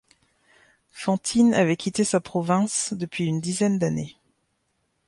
Fantine 0.89 1.53
avait 1.53 1.75
quitté 1.77 2.03
sa 2.03 2.19
province 2.19 2.95
depuis 2.97 3.25
une 3.27 3.39
dizaine 3.39 3.77
d’années. 3.77 4.17